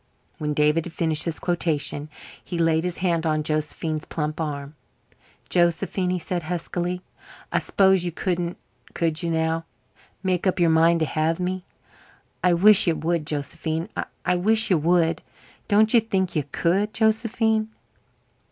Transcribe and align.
When 0.39 0.55
David 0.55 0.85
had 0.87 0.93
finished 0.93 1.25
his 1.25 1.37
quotation 1.37 2.09
he 2.43 2.57
laid 2.57 2.83
his 2.83 2.97
hand 3.05 3.23
on 3.27 3.43
Josephine's 3.43 4.05
plump 4.05 4.41
arm. 4.41 4.73
"Josephine," 5.47 6.09
he 6.09 6.17
said 6.17 6.41
huskily, 6.41 7.01
"I 7.51 7.59
s'pose 7.59 8.03
you 8.03 8.11
couldn't 8.11 8.57
could 8.95 9.21
you 9.21 9.29
now? 9.29 9.63
make 10.23 10.47
up 10.47 10.59
your 10.59 10.71
mind 10.71 11.01
to 11.01 11.05
have 11.05 11.39
me. 11.39 11.65
I 12.43 12.55
wish 12.55 12.87
you 12.87 12.95
would, 12.95 13.27
Josephine 13.27 13.89
I 14.25 14.35
wish 14.37 14.71
you 14.71 14.79
would. 14.79 15.21
Don't 15.67 15.93
you 15.93 15.99
think 16.01 16.35
you 16.35 16.45
could, 16.51 16.95
Josephine?" 16.95 17.69